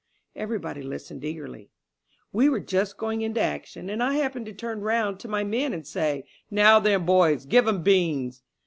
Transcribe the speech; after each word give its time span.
Everybody 0.35 0.81
listened 0.81 1.23
eagerly. 1.23 1.69
"We 2.33 2.49
were 2.49 2.59
just 2.59 2.97
going 2.97 3.21
into 3.21 3.39
action, 3.39 3.87
and 3.87 4.01
I 4.01 4.15
happened 4.15 4.47
to 4.47 4.51
turn 4.51 4.81
round 4.81 5.19
to 5.19 5.27
my 5.27 5.43
men 5.43 5.73
and 5.73 5.85
say, 5.85 6.25
'Now, 6.49 6.79
then, 6.79 7.05
boys, 7.05 7.45
give 7.45 7.67
'em 7.67 7.83
beans!' 7.83 8.41